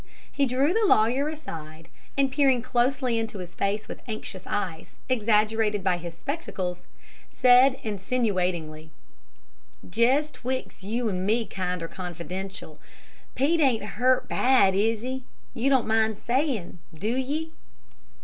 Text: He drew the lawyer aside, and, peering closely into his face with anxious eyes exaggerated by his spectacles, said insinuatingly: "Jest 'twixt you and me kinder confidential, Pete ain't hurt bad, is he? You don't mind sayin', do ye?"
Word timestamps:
He 0.31 0.47
drew 0.47 0.73
the 0.73 0.83
lawyer 0.87 1.27
aside, 1.29 1.87
and, 2.17 2.31
peering 2.31 2.63
closely 2.63 3.19
into 3.19 3.37
his 3.37 3.53
face 3.53 3.87
with 3.87 4.01
anxious 4.07 4.47
eyes 4.47 4.95
exaggerated 5.07 5.83
by 5.83 5.97
his 5.97 6.15
spectacles, 6.17 6.87
said 7.29 7.79
insinuatingly: 7.83 8.89
"Jest 9.87 10.33
'twixt 10.37 10.81
you 10.81 11.07
and 11.07 11.23
me 11.23 11.45
kinder 11.45 11.87
confidential, 11.87 12.79
Pete 13.35 13.59
ain't 13.61 13.83
hurt 13.83 14.27
bad, 14.27 14.73
is 14.73 15.01
he? 15.03 15.23
You 15.53 15.69
don't 15.69 15.85
mind 15.85 16.17
sayin', 16.17 16.79
do 16.97 17.15
ye?" 17.15 17.51